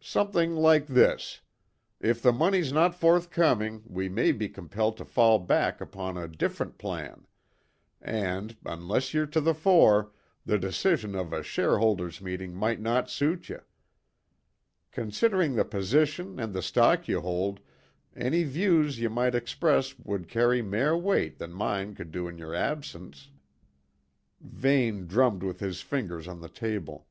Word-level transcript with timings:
"Something 0.00 0.56
like 0.56 0.86
this: 0.86 1.42
If 2.00 2.22
the 2.22 2.32
money's 2.32 2.72
no 2.72 2.88
forthcoming, 2.90 3.82
we 3.86 4.08
may 4.08 4.32
be 4.32 4.48
compelled 4.48 4.96
to 4.96 5.04
fall 5.04 5.38
back 5.38 5.82
upon 5.82 6.16
a 6.16 6.26
different 6.26 6.78
plan, 6.78 7.26
and, 8.00 8.56
unless 8.64 9.12
ye're 9.12 9.26
to 9.26 9.40
the 9.42 9.52
fore, 9.52 10.12
the 10.46 10.56
decision 10.58 11.14
of 11.14 11.34
a 11.34 11.42
shareholders' 11.42 12.22
meeting 12.22 12.54
might 12.54 12.80
not 12.80 13.10
suit 13.10 13.50
ye. 13.50 13.56
Considering 14.92 15.56
the 15.56 15.66
position 15.66 16.38
and 16.40 16.54
the 16.54 16.62
stock 16.62 17.06
ye 17.06 17.16
hold, 17.16 17.60
any 18.16 18.44
views 18.44 18.98
ye 18.98 19.08
might 19.08 19.34
express 19.34 19.98
would 19.98 20.26
carry 20.26 20.62
mair 20.62 20.96
weight 20.96 21.36
than 21.36 21.52
mine 21.52 21.94
could 21.94 22.10
do 22.12 22.26
in 22.26 22.38
your 22.38 22.54
absence." 22.54 23.28
Vane 24.40 25.06
drummed 25.06 25.42
with 25.42 25.60
his 25.60 25.82
fingers 25.82 26.26
on 26.28 26.40
the 26.40 26.48
table. 26.48 27.06